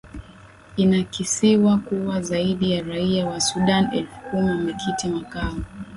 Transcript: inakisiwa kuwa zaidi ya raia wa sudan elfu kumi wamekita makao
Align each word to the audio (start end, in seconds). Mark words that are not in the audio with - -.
inakisiwa 0.77 1.77
kuwa 1.77 2.21
zaidi 2.21 2.71
ya 2.71 2.83
raia 2.83 3.25
wa 3.25 3.41
sudan 3.41 3.89
elfu 3.93 4.21
kumi 4.31 4.47
wamekita 4.49 5.07
makao 5.07 5.55